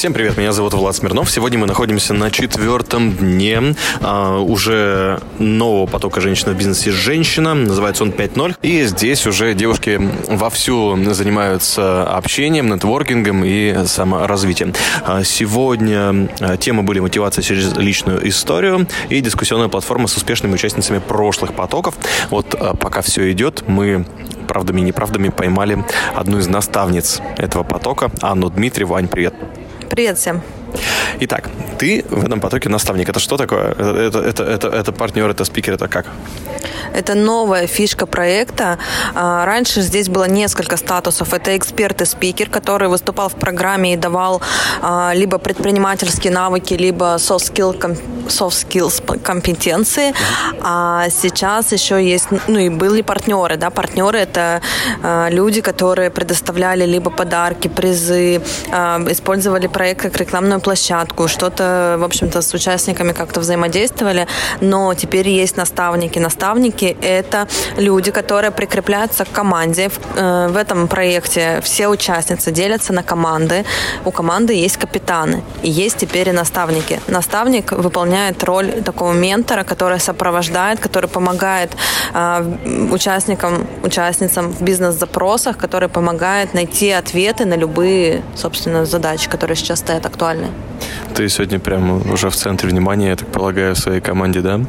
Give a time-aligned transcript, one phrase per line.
[0.00, 1.30] Всем привет, меня зовут Влад Смирнов.
[1.30, 7.52] Сегодня мы находимся на четвертом дне а, уже нового потока женщин в бизнесе «Женщина».
[7.52, 8.56] Называется он 5.0.
[8.62, 14.72] И здесь уже девушки вовсю занимаются общением, нетворкингом и саморазвитием.
[15.04, 20.98] А, сегодня а, темы были мотивация через личную историю и дискуссионная платформа с успешными участницами
[20.98, 21.94] прошлых потоков.
[22.30, 24.06] Вот а, пока все идет, мы
[24.48, 28.94] правдами и неправдами поймали одну из наставниц этого потока, Анну Дмитриеву.
[28.94, 29.34] Ань, привет.
[29.90, 30.40] Привет всем.
[31.22, 33.08] Итак, ты в этом потоке наставник.
[33.08, 33.72] Это что такое?
[33.72, 36.06] Это, это, это, это, партнер, это спикер, это как?
[36.94, 38.78] Это новая фишка проекта.
[39.14, 41.34] А, раньше здесь было несколько статусов.
[41.34, 44.40] Это эксперт и спикер, который выступал в программе и давал
[44.82, 50.14] а, либо предпринимательские навыки, либо soft, skill, soft skills компетенции.
[50.62, 53.56] А сейчас еще есть, ну и были партнеры.
[53.56, 53.70] Да?
[53.70, 54.60] Партнеры это
[55.02, 58.36] а, люди, которые предоставляли либо подарки, призы,
[59.10, 64.26] использовали проект как рекламную площадку, что-то, в общем-то, с участниками как-то взаимодействовали.
[64.60, 66.18] Но теперь есть наставники.
[66.18, 69.88] Наставники это люди, которые прикрепляются к команде.
[69.88, 73.64] В, э, в этом проекте все участницы делятся на команды.
[74.04, 77.00] У команды есть капитаны и есть теперь и наставники.
[77.08, 81.70] Наставник выполняет роль такого ментора, который сопровождает, который помогает
[82.14, 89.80] э, участникам, участницам в бизнес-запросах, который помогает найти ответы на любые, собственно, задачи, которые сейчас
[89.80, 90.48] стоят актуальны.
[91.14, 94.60] Ты сегодня прямо уже в центре внимания, я так полагаю, в своей команде, да?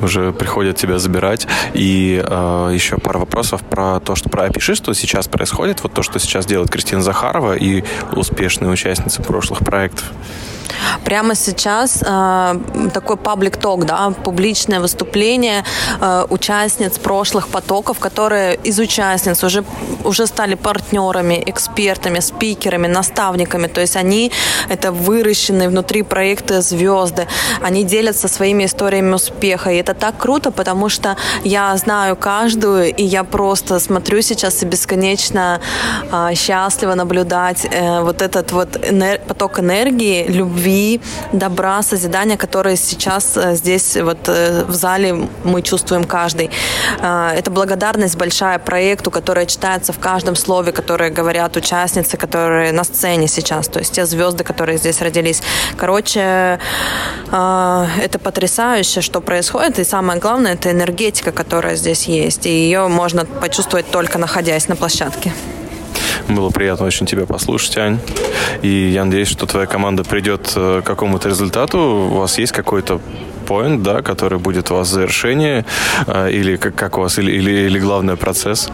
[0.00, 1.46] Уже приходят тебя забирать.
[1.74, 6.02] И э, еще пара вопросов про то, что про опиши, что сейчас происходит, вот то,
[6.02, 10.04] что сейчас делает Кристина Захарова и успешные участницы прошлых проектов.
[11.04, 12.54] Прямо сейчас э,
[12.92, 15.64] такой паблик ток, да, публичное выступление
[16.00, 19.64] э, участниц прошлых потоков, которые из участниц уже,
[20.04, 23.66] уже стали партнерами, экспертами, спикерами, наставниками.
[23.66, 24.30] То есть они
[24.68, 27.26] это выращенные внутри проекта звезды.
[27.62, 29.70] Они делятся своими историями успеха.
[29.70, 34.66] И это так круто, потому что я знаю каждую, и я просто смотрю сейчас и
[34.66, 35.60] бесконечно
[36.12, 41.00] э, счастливо наблюдать э, вот этот вот энер- поток энергии, любви любви,
[41.32, 46.50] добра, созидания, которые сейчас э, здесь вот э, в зале мы чувствуем каждый.
[47.00, 52.84] Э, это благодарность большая проекту, которая читается в каждом слове, которое говорят участницы, которые на
[52.84, 55.42] сцене сейчас, то есть те звезды, которые здесь родились.
[55.76, 56.58] Короче,
[57.30, 63.24] это потрясающе, что происходит, и самое главное, это энергетика, которая здесь есть, и ее можно
[63.24, 65.32] почувствовать только находясь на площадке.
[66.28, 67.98] Было приятно очень тебя послушать, Ань.
[68.62, 71.78] И я надеюсь, что твоя команда придет э, к какому-то результату.
[71.78, 73.00] У вас есть какой-то
[73.46, 75.64] point, да, который будет у вас завершение,
[76.06, 78.68] э, или как, как у вас, или, или, или главный процесс?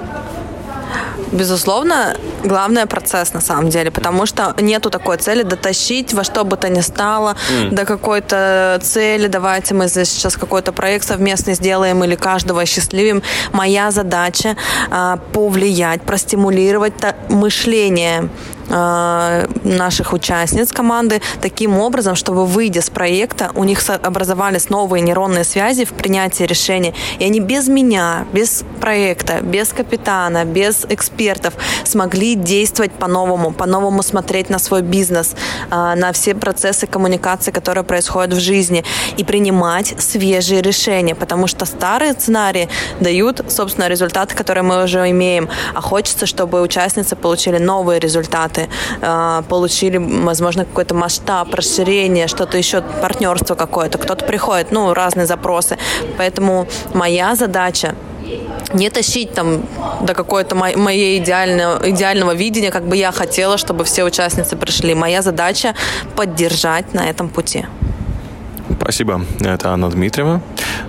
[1.33, 6.56] Безусловно, главное процесс на самом деле, потому что нету такой цели дотащить во что бы
[6.56, 7.71] то ни стало mm.
[7.71, 9.27] до какой-то цели.
[9.27, 13.22] Давайте мы здесь сейчас какой-то проект совместный сделаем или каждого счастливим.
[13.53, 14.56] Моя задача
[14.91, 16.94] а, повлиять, простимулировать
[17.28, 18.28] мышление
[18.71, 25.44] Э, наших участниц команды таким образом, чтобы выйдя с проекта, у них образовались новые нейронные
[25.44, 32.34] связи в принятии решений, и они без меня, без проекта, без капитана, без экспертов смогли
[32.34, 35.34] действовать по-новому, по-новому смотреть на свой бизнес,
[35.71, 38.84] э, на все процессы коммуникации, которые происходят в жизни,
[39.17, 42.69] и принимать свежие решения, потому что старые сценарии
[43.00, 48.69] дают, собственно, результаты, которые мы уже имеем, а хочется, чтобы участницы получили новые результаты результаты,
[49.03, 53.99] а, получили, возможно, какой-то масштаб, расширение, что-то еще, партнерство какое-то.
[53.99, 55.77] Кто-то приходит, ну, разные запросы.
[56.19, 57.94] Поэтому моя задача
[58.73, 59.63] не тащить там
[60.03, 64.95] до какой-то моей идеального, идеального видения, как бы я хотела, чтобы все участницы пришли.
[64.95, 65.75] Моя задача
[66.17, 67.67] поддержать на этом пути.
[68.81, 69.25] Спасибо.
[69.41, 70.43] Это Анна Дмитриева,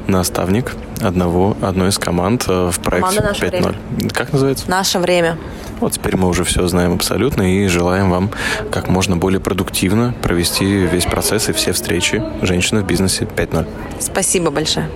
[0.07, 4.09] наставник одного, одной из команд э, в проекте 5.0.
[4.11, 4.69] Как называется?
[4.69, 5.37] Наше время.
[5.79, 8.31] Вот теперь мы уже все знаем абсолютно и желаем вам
[8.71, 13.67] как можно более продуктивно провести весь процесс и все встречи женщины в бизнесе 5.0.
[13.99, 14.89] Спасибо большое.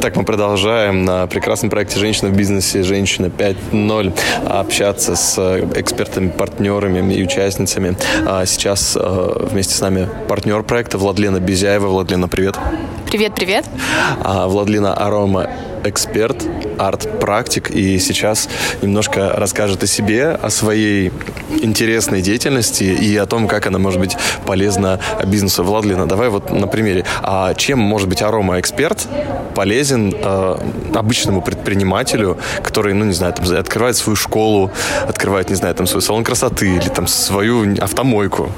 [0.00, 4.18] Так, мы продолжаем на прекрасном проекте «Женщина в бизнесе», «Женщина 5.0»
[4.48, 5.38] общаться с
[5.74, 7.96] экспертами, партнерами и участницами.
[8.26, 11.88] А сейчас э, вместе с нами партнер проекта Владлена Безяева.
[11.88, 12.56] Владлена, привет.
[13.12, 13.66] Привет-привет.
[14.24, 15.46] А, Владлина Арома
[15.84, 16.46] эксперт,
[16.78, 18.48] арт-практик, и сейчас
[18.80, 21.12] немножко расскажет о себе, о своей
[21.50, 24.16] интересной деятельности и о том, как она может быть
[24.46, 25.62] полезна бизнесу.
[25.62, 27.04] Владлина, давай вот на примере.
[27.22, 29.06] А чем может быть арома-эксперт
[29.54, 30.56] полезен э,
[30.94, 34.70] обычному предпринимателю, который, ну, не знаю, там, открывает свою школу,
[35.06, 38.50] открывает, не знаю, там, свой салон красоты или там свою автомойку?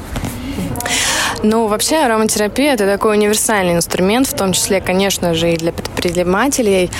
[1.46, 6.91] Ну, вообще ароматерапия– это такой универсальный инструмент, в том числе, конечно же, и для предпринимателей,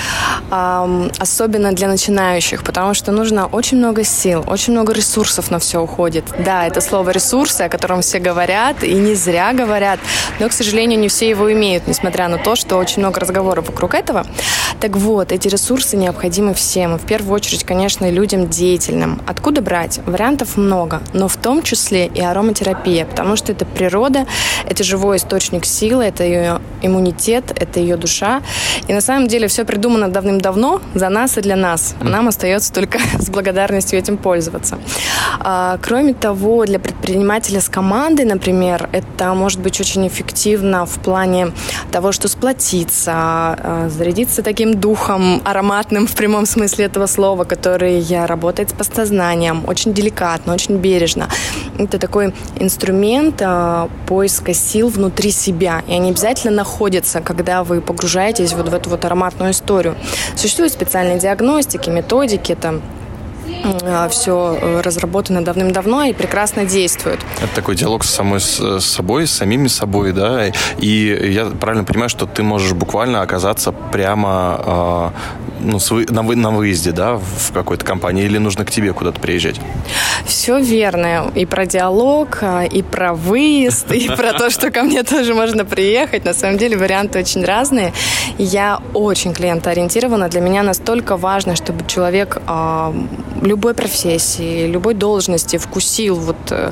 [0.51, 6.25] особенно для начинающих, потому что нужно очень много сил, очень много ресурсов на все уходит.
[6.37, 9.99] Да, это слово «ресурсы», о котором все говорят, и не зря говорят,
[10.39, 13.95] но, к сожалению, не все его имеют, несмотря на то, что очень много разговоров вокруг
[13.95, 14.27] этого.
[14.79, 19.23] Так вот, эти ресурсы необходимы всем, в первую очередь, конечно, людям деятельным.
[19.25, 20.01] Откуда брать?
[20.05, 24.27] Вариантов много, но в том числе и ароматерапия, потому что это природа,
[24.67, 28.41] это живой источник силы, это ее иммунитет, это ее душа.
[28.87, 31.95] И на самом деле все придумано давным-давно за нас и для нас.
[32.01, 34.77] Нам остается только с благодарностью этим пользоваться.
[35.39, 41.51] А, кроме того, для предпринимателя с командой, например, это может быть очень эффективно в плане
[41.91, 48.69] того, что сплотиться, а, зарядиться таким духом ароматным в прямом смысле этого слова, который работает
[48.69, 51.29] с подсознанием, очень деликатно, очень бережно.
[51.77, 53.89] Это такой инструмент а,
[54.25, 55.83] поиска сил внутри себя.
[55.87, 59.95] И они обязательно находятся, когда вы погружаетесь вот в эту вот ароматную историю.
[60.35, 62.81] Существуют специальные диагностики, методики, там,
[63.83, 67.19] а, все э, разработано давным-давно и прекрасно действует.
[67.39, 70.47] Это такой диалог с самой с собой, с самими собой, да.
[70.79, 75.11] И я правильно понимаю, что ты можешь буквально оказаться прямо
[75.44, 75.79] э, ну,
[76.09, 79.59] на, вы, на выезде, да, в какой-то компании, или нужно к тебе куда-то приезжать?
[80.25, 81.31] Все верно.
[81.35, 85.65] И про диалог, а, и про выезд, и про то, что ко мне тоже можно
[85.65, 86.25] приехать.
[86.25, 87.93] На самом деле варианты очень разные.
[88.37, 90.29] Я очень клиентоориентирована.
[90.29, 92.41] Для меня настолько важно, чтобы человек
[93.41, 96.71] любой профессии, любой должности вкусил вот э,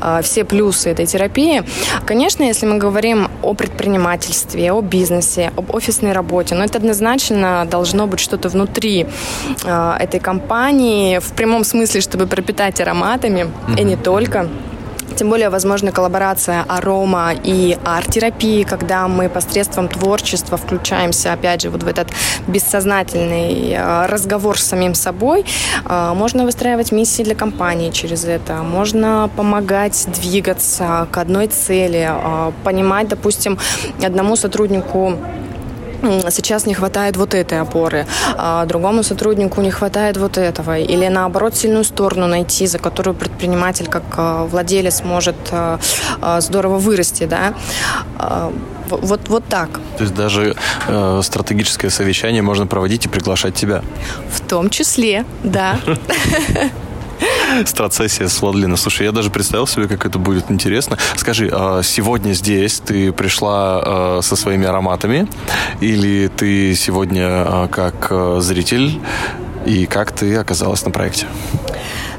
[0.00, 1.62] э, все плюсы этой терапии.
[2.06, 8.06] Конечно, если мы говорим о предпринимательстве, о бизнесе, об офисной работе, но это однозначно должно
[8.06, 9.06] быть что-то внутри
[9.64, 13.80] э, этой компании, в прямом смысле, чтобы пропитать ароматами, mm-hmm.
[13.80, 14.48] и не только.
[15.16, 21.82] Тем более, возможна коллаборация арома и арт-терапии, когда мы посредством творчества включаемся, опять же, вот
[21.82, 22.08] в этот
[22.46, 25.44] бессознательный э, разговор с самим собой.
[25.84, 28.62] Э, можно выстраивать миссии для компании через это.
[28.62, 33.58] Можно помогать двигаться к одной цели, э, понимать, допустим,
[34.02, 35.18] одному сотруднику
[36.30, 38.06] сейчас не хватает вот этой опоры,
[38.36, 40.78] а другому сотруднику не хватает вот этого.
[40.78, 45.78] Или наоборот сильную сторону найти, за которую предприниматель как а, владелец может а,
[46.20, 47.24] а, здорово вырасти.
[47.24, 47.54] Да?
[48.88, 49.70] Вот, вот так.
[49.98, 50.56] То есть даже
[50.88, 53.82] э, стратегическое совещание можно проводить и приглашать тебя?
[54.32, 55.78] В том числе, да.
[57.64, 58.76] Страцессия с Владлина.
[58.76, 60.98] Слушай, я даже представил себе, как это будет интересно.
[61.16, 65.28] Скажи, а сегодня здесь ты пришла а, со своими ароматами
[65.80, 69.00] или ты сегодня а, как зритель
[69.66, 71.26] и как ты оказалась на проекте?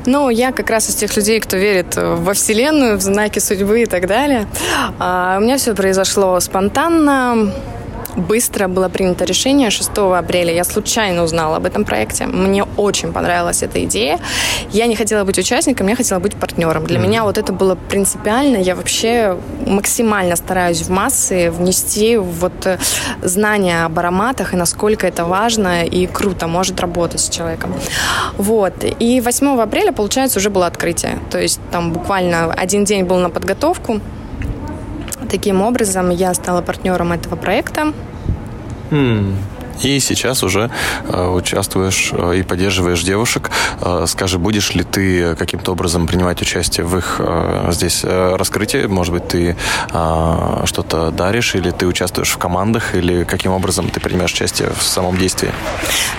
[0.05, 3.85] Ну, я как раз из тех людей, кто верит во Вселенную, в знаки судьбы и
[3.85, 4.47] так далее.
[4.99, 7.53] у меня все произошло спонтанно
[8.15, 10.53] быстро было принято решение 6 апреля.
[10.53, 12.25] Я случайно узнала об этом проекте.
[12.25, 14.19] Мне очень понравилась эта идея.
[14.71, 16.85] Я не хотела быть участником, я хотела быть партнером.
[16.85, 17.07] Для mm-hmm.
[17.07, 18.57] меня вот это было принципиально.
[18.57, 19.37] Я вообще
[19.67, 22.77] максимально стараюсь в массы внести вот э,
[23.21, 27.73] знания об ароматах и насколько это важно и круто может работать с человеком.
[28.37, 28.73] Вот.
[28.99, 31.19] И 8 апреля, получается, уже было открытие.
[31.29, 33.99] То есть там буквально один день был на подготовку.
[35.31, 37.93] Таким образом, я стала партнером этого проекта.
[38.89, 39.35] Mm.
[39.83, 40.69] И сейчас уже
[41.07, 43.49] э, участвуешь э, и поддерживаешь девушек.
[43.81, 47.21] Э, скажи, будешь ли ты каким-то образом принимать участие в их
[47.69, 48.85] здесь раскрытии?
[48.85, 49.55] Может быть, ты
[49.89, 55.17] что-то даришь, или ты участвуешь в командах, или каким образом ты принимаешь участие в самом
[55.17, 55.51] действии?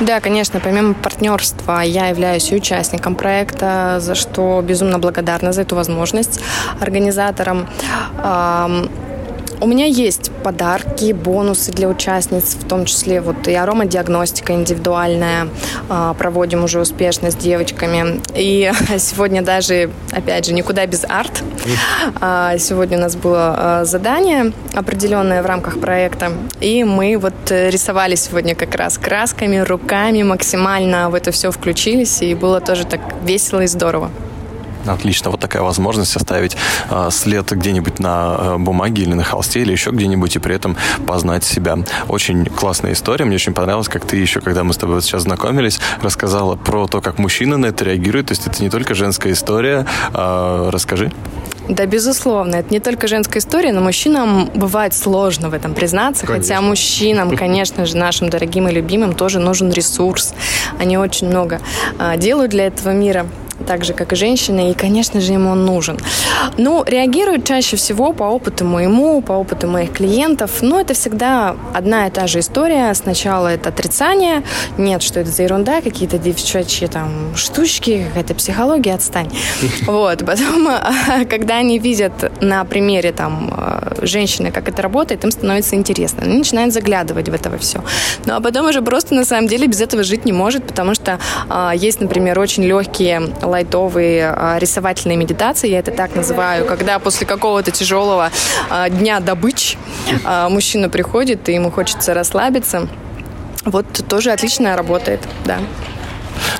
[0.01, 0.61] Да, конечно.
[0.61, 6.41] Помимо партнерства, я являюсь участником проекта, за что безумно благодарна за эту возможность
[6.81, 7.69] организаторам.
[9.63, 15.47] У меня есть подарки, бонусы для участниц, в том числе вот и аромадиагностика индивидуальная.
[15.89, 18.21] А, проводим уже успешно с девочками.
[18.35, 21.45] И сегодня даже, опять же, никуда без арт.
[22.21, 26.33] А, сегодня у нас было а, задание определенное в рамках проекта.
[26.61, 32.21] И мы вот рисовали сегодня как раз красками, руками, максимально в это все включились.
[32.21, 34.11] И было тоже так весело и здорово.
[34.87, 35.31] Отлично.
[35.31, 36.57] Вот такая возможность оставить
[36.91, 40.77] э, след где-нибудь на э, бумаге или на холсте, или еще где-нибудь, и при этом
[41.07, 41.79] познать себя.
[42.09, 43.25] Очень классная история.
[43.25, 46.87] Мне очень понравилось, как ты еще, когда мы с тобой вот сейчас знакомились, рассказала про
[46.87, 48.29] то, как мужчины на это реагируют.
[48.29, 49.87] То есть это не только женская история.
[50.15, 51.13] Э, расскажи.
[51.69, 52.57] Да, безусловно.
[52.57, 56.27] Это не только женская история, но мужчинам бывает сложно в этом признаться.
[56.27, 56.55] Конечно.
[56.55, 60.35] Хотя мужчинам, конечно же, нашим дорогим и любимым тоже нужен ресурс.
[60.79, 61.61] Они очень много
[61.99, 63.27] а, делают для этого мира
[63.63, 65.99] так же, как и женщины, и, конечно же, ему он нужен.
[66.59, 72.07] Ну, реагируют чаще всего по опыту моему, по опыту моих клиентов, но это всегда одна
[72.07, 72.93] и та же история.
[72.95, 74.43] Сначала это отрицание,
[74.79, 79.31] нет, что это за ерунда, какие-то девчачьи там штучки, какая-то психология, отстань.
[79.87, 80.69] Вот, потом,
[81.29, 86.23] когда они видят на примере там э, женщины, как это работает, им становится интересно.
[86.23, 87.83] Они начинают заглядывать в это все.
[88.27, 91.19] Ну, а потом уже просто на самом деле без этого жить не может, потому что
[91.49, 97.27] а, есть, например, очень легкие лайтовые а, рисовательные медитации, я это так называю, когда после
[97.27, 98.31] какого-то тяжелого
[98.71, 99.77] а, дня добыч
[100.25, 102.89] а, мужчина приходит, и ему хочется расслабиться.
[103.65, 105.59] Вот тоже отлично работает, да.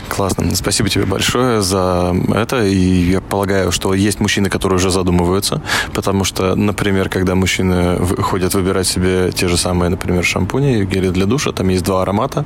[0.09, 0.55] Классно.
[0.55, 2.65] Спасибо тебе большое за это.
[2.65, 5.63] И я полагаю, что есть мужчины, которые уже задумываются,
[5.95, 11.27] потому что, например, когда мужчины ходят выбирать себе те же самые, например, шампуни, гели для
[11.27, 12.45] душа, там есть два аромата.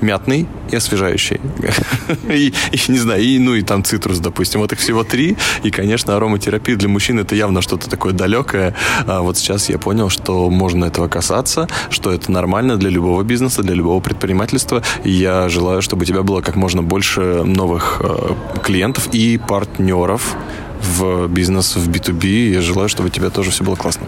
[0.00, 1.40] Мятный и освежающий.
[2.28, 4.60] И, и, не знаю, и, ну и там цитрус, допустим.
[4.60, 5.36] Вот их всего три.
[5.62, 8.74] И, конечно, ароматерапия для мужчин это явно что-то такое далекое.
[9.06, 13.62] А вот сейчас я понял, что можно этого касаться, что это нормально для любого бизнеса,
[13.62, 14.82] для любого предпринимательства.
[15.04, 20.36] И я желаю, чтобы у тебя было как можно больше новых э, клиентов и партнеров
[20.82, 22.50] в бизнес, в B2B.
[22.50, 24.06] Я желаю, чтобы у тебя тоже все было классно.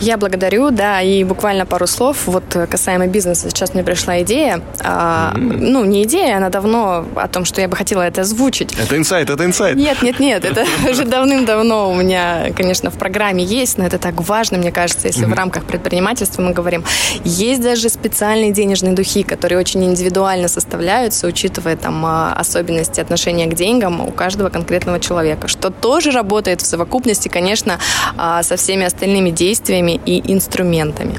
[0.00, 2.26] Я благодарю, да, и буквально пару слов.
[2.26, 4.60] Вот э, касаемо бизнеса, сейчас мне пришла идея.
[4.80, 8.72] а, Ну, не идея, она давно о том, что я бы хотела это озвучить.
[8.74, 9.76] Это инсайт, это инсайт.
[9.76, 14.20] Нет, нет, нет, это уже давным-давно у меня, конечно, в программе есть, но это так
[14.28, 16.84] важно, мне кажется, если в рамках предпринимательства мы говорим.
[17.24, 23.54] Есть даже специальные денежные духи, которые очень индивидуально составляются, учитывая там а, особенности отношения к
[23.54, 27.78] деньгам у каждого конкретного человека, что тоже работает в совокупности, конечно,
[28.16, 31.18] а, со всеми остальными действиями и инструментами.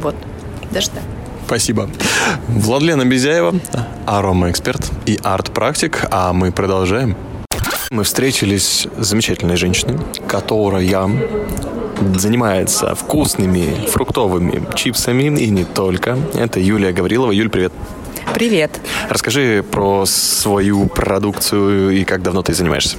[0.00, 0.14] Вот.
[0.70, 1.02] Даже так.
[1.46, 1.90] Спасибо.
[2.48, 3.54] Владлена Безяева,
[4.06, 7.16] аромаэксперт и арт-практик, а мы продолжаем.
[7.90, 11.10] Мы встретились с замечательной женщиной, которая
[12.14, 16.16] занимается вкусными фруктовыми чипсами и не только.
[16.34, 17.32] Это Юлия Гаврилова.
[17.32, 17.72] Юль, привет.
[18.34, 18.80] Привет.
[19.10, 22.96] Расскажи про свою продукцию и как давно ты занимаешься.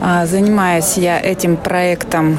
[0.00, 2.38] А, Занимаюсь я этим проектом,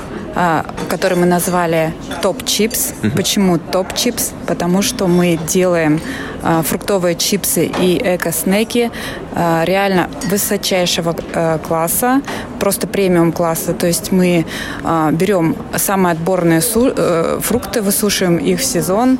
[0.89, 2.93] который мы назвали Топ Чипс.
[3.15, 4.33] Почему Топ Чипс?
[4.47, 6.01] Потому что мы делаем
[6.43, 8.91] а, фруктовые чипсы и эко-снеки
[9.33, 12.21] а, реально высочайшего а, класса,
[12.59, 13.73] просто премиум класса.
[13.73, 14.45] То есть мы
[14.83, 19.17] а, берем самые отборные э, фрукты, высушиваем их в сезон,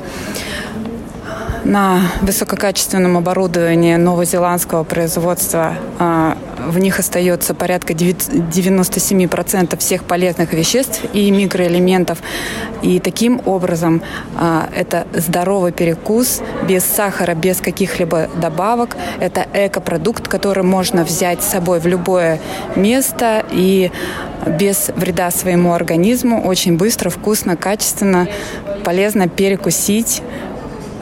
[1.64, 11.02] на высококачественном оборудовании новозеландского производства а, в них остается порядка 9 97% всех полезных веществ
[11.12, 12.18] и микроэлементов.
[12.82, 14.02] И таким образом
[14.36, 18.96] а, это здоровый перекус без сахара, без каких-либо добавок.
[19.20, 22.40] Это экопродукт, который можно взять с собой в любое
[22.74, 23.90] место и
[24.46, 28.28] без вреда своему организму очень быстро, вкусно, качественно,
[28.84, 30.22] полезно перекусить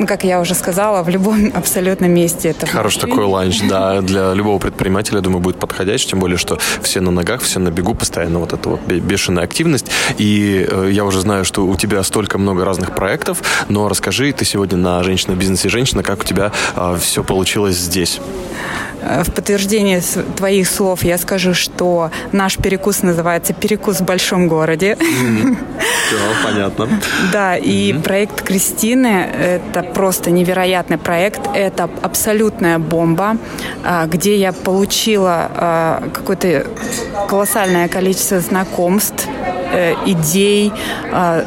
[0.07, 2.51] как я уже сказала, в любом абсолютно месте.
[2.51, 7.01] Это Хороший такой ланч, да, для любого предпринимателя, думаю, будет подходящий, тем более, что все
[7.01, 9.87] на ногах, все на бегу, постоянно вот эта вот бе- бешеная активность.
[10.19, 14.45] И э, я уже знаю, что у тебя столько много разных проектов, но расскажи, ты
[14.45, 16.53] сегодня на «Женщина в бизнесе женщина», как у тебя
[16.99, 18.21] все получилось здесь?
[19.05, 20.01] Э, В подтверждение
[20.37, 24.97] твоих слов я скажу, что наш перекус называется «Перекус в большом городе».
[26.07, 26.89] Все, понятно.
[27.33, 31.41] Да, и проект Кристины– это просто невероятный проект.
[31.55, 33.37] Это абсолютная бомба,
[33.85, 36.67] а, где я получила а, какое-то
[37.29, 39.27] колоссальное количество знакомств,
[39.73, 40.73] э, идей,
[41.13, 41.45] а,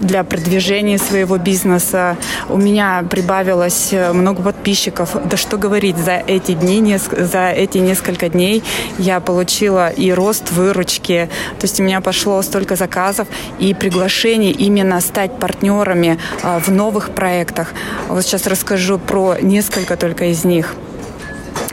[0.00, 2.16] для продвижения своего бизнеса.
[2.48, 5.16] У меня прибавилось э, много подписчиков.
[5.28, 8.62] Да что говорить, за эти дни, за эти несколько дней
[8.98, 11.28] я получила и рост выручки.
[11.58, 17.10] То есть у меня пошло столько заказов и приглашений именно стать партнерами а, в новых
[17.10, 17.72] проектах.
[18.08, 20.74] Вот сейчас расскажу про несколько только из них.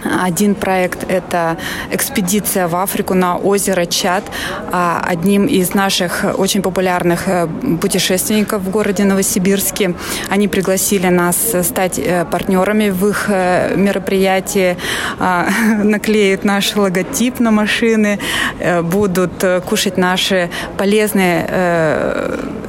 [0.03, 1.57] Один проект– это
[1.91, 4.23] экспедиция в Африку на озеро Чад.
[4.71, 7.47] А Одним из наших очень популярных э,
[7.81, 9.93] путешественников в городе Новосибирске.
[10.29, 14.77] Они пригласили нас стать э, партнерами в их э, мероприятии,
[15.19, 15.47] а,
[15.83, 18.19] наклеят наш логотип на машины,
[18.81, 21.45] будут кушать наши полезные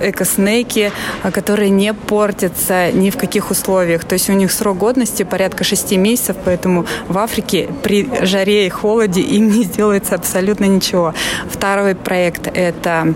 [0.01, 0.93] экоснеки,
[1.33, 4.05] которые не портятся ни в каких условиях.
[4.05, 8.71] То есть у них срок годности порядка 6 месяцев, поэтому в Африке при жаре и
[8.71, 11.15] холоде им не сделается абсолютно ничего.
[11.49, 13.15] Второй проект– это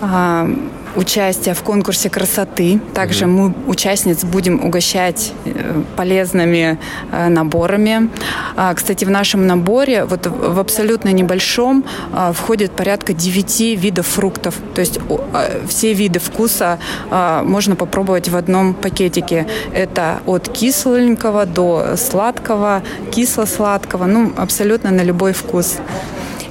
[0.00, 0.48] а,
[0.96, 2.80] участие в конкурсе красоты.
[2.94, 6.78] Также мы участниц будем угощать э, полезными
[7.12, 8.10] э, наборами.
[8.56, 14.56] А, кстати, в нашем наборе, вот в абсолютно небольшом, а, входит порядка 9 видов фруктов.
[14.74, 14.98] То есть
[15.32, 16.78] а, все виды вкуса
[17.10, 19.46] можно попробовать в одном пакетике.
[19.72, 25.78] Это от кисленького до сладкого, кисло-сладкого, ну, абсолютно на любой вкус.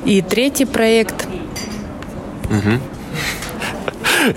[0.06, 1.28] И третий проект.
[2.50, 2.99] Угу.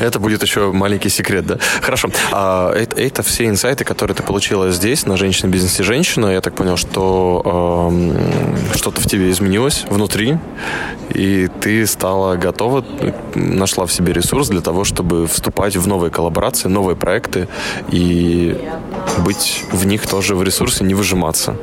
[0.00, 1.58] Это будет еще маленький секрет, да?
[1.80, 2.08] Хорошо.
[2.30, 6.26] А, это, это все инсайты, которые ты получила здесь, на «Женщина, бизнес и женщина».
[6.26, 10.38] Я так понял, что э, что-то в тебе изменилось внутри,
[11.10, 12.84] и ты стала готова,
[13.34, 17.48] нашла в себе ресурс для того, чтобы вступать в новые коллаборации, новые проекты
[17.90, 18.56] и
[19.18, 21.56] быть в них тоже в ресурсе, не выжиматься.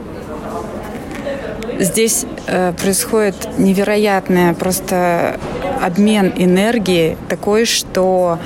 [1.80, 5.40] Здесь э, происходит невероятное просто
[5.82, 8.40] обмен энергии такой, что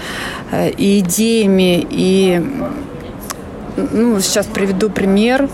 [0.51, 2.41] э, и идеями, и
[3.75, 5.49] ну, сейчас приведу пример.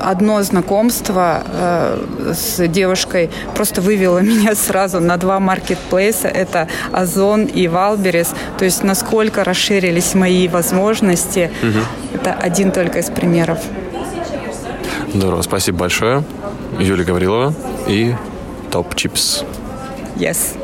[0.00, 6.28] Одно знакомство э, с девушкой просто вывело меня сразу на два маркетплейса.
[6.28, 8.34] Это Озон и Wildberries.
[8.58, 11.50] То есть насколько расширились мои возможности.
[11.62, 12.16] Угу.
[12.16, 13.58] Это один только из примеров.
[15.12, 16.24] Здорово, спасибо большое.
[16.78, 17.54] Юлия Гаврилова
[17.86, 18.14] и
[18.70, 19.44] Топ Чипс.
[20.16, 20.61] Yes.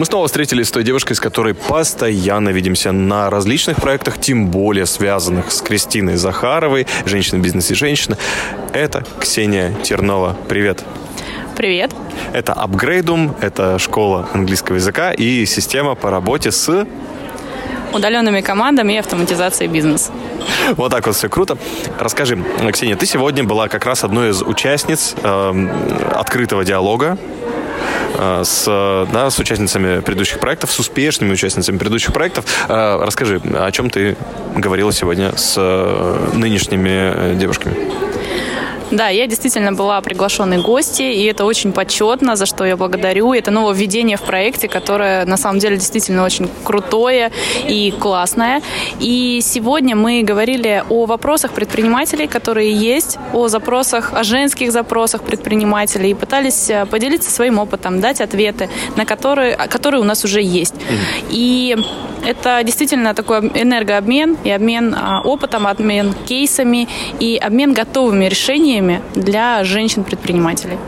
[0.00, 4.86] Мы снова встретились с той девушкой, с которой постоянно видимся на различных проектах, тем более
[4.86, 8.16] связанных с Кристиной Захаровой, женщина в бизнесе женщина.
[8.72, 10.38] Это Ксения Тернова.
[10.48, 10.82] Привет.
[11.54, 11.90] Привет.
[12.32, 16.86] Это Upgradeum, это школа английского языка и система по работе с
[17.92, 20.12] удаленными командами и автоматизацией бизнеса.
[20.76, 21.58] Вот так вот все круто.
[21.98, 22.42] Расскажи,
[22.72, 25.68] Ксения, ты сегодня была как раз одной из участниц э,
[26.14, 27.18] открытого диалога
[28.44, 32.44] с, да, с участницами предыдущих проектов, с успешными участницами предыдущих проектов.
[32.68, 34.16] Э, расскажи, о чем ты
[34.56, 38.09] говорила сегодня с э, нынешними девушками?
[38.90, 43.32] Да, я действительно была приглашенной гостьей, и это очень почетно, за что я благодарю.
[43.32, 47.30] Это нововведение в проекте, которое на самом деле действительно очень крутое
[47.68, 48.62] и классное.
[48.98, 56.10] И сегодня мы говорили о вопросах предпринимателей, которые есть, о запросах, о женских запросах предпринимателей,
[56.10, 60.74] и пытались э, поделиться своим опытом, дать ответы, на которые, которые у нас уже есть.
[61.30, 61.76] И
[62.26, 66.88] это действительно такой энергообмен и обмен а, опытом, обмен кейсами
[67.20, 68.79] и обмен готовыми решениями
[69.14, 70.78] для женщин-предпринимателей.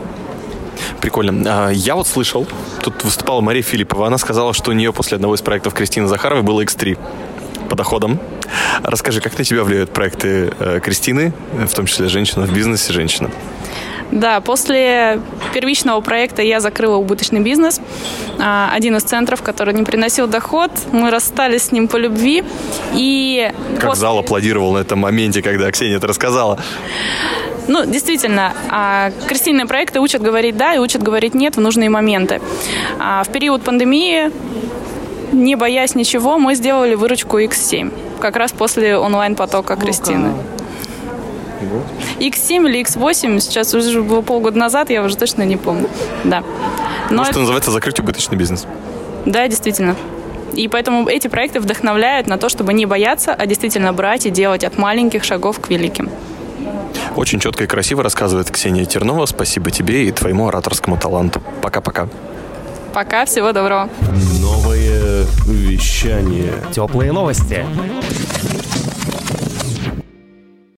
[1.01, 1.67] Прикольно.
[1.67, 2.47] А, я вот слышал,
[2.81, 6.43] тут выступала Мария Филиппова, она сказала, что у нее после одного из проектов Кристины Захаровой
[6.43, 6.97] было X3
[7.69, 8.19] по доходам.
[8.83, 13.31] Расскажи, как на тебя влияют проекты э, Кристины, в том числе «Женщина в бизнесе», «Женщина»?
[14.13, 15.19] Да, после
[15.53, 17.81] первичного проекта я закрыла убыточный бизнес.
[18.39, 20.71] А, один из центров, который не приносил доход.
[20.91, 22.43] Мы расстались с ним по любви.
[22.93, 24.01] И как после...
[24.01, 26.59] зал аплодировал на этом моменте, когда Ксения это рассказала.
[27.67, 32.41] Ну, действительно, а, крестильные проекты учат говорить «да» и учат говорить «нет» в нужные моменты.
[32.99, 34.31] А, в период пандемии,
[35.31, 40.33] не боясь ничего, мы сделали выручку X7, как раз после онлайн-потока Кристины.
[42.19, 45.89] X7 или X8, сейчас уже было полгода назад, я уже точно не помню.
[46.23, 46.43] Да.
[47.09, 47.39] Но ну, что это...
[47.39, 48.65] называется закрыть убыточный бизнес.
[49.25, 49.95] Да, действительно.
[50.53, 54.63] И поэтому эти проекты вдохновляют на то, чтобы не бояться, а действительно брать и делать
[54.63, 56.09] от маленьких шагов к великим.
[57.15, 59.25] Очень четко и красиво рассказывает Ксения Тернова.
[59.25, 61.41] Спасибо тебе и твоему ораторскому таланту.
[61.61, 62.09] Пока-пока.
[62.93, 63.89] Пока, всего доброго.
[64.39, 66.53] Новое вещание.
[66.71, 67.65] Теплые новости.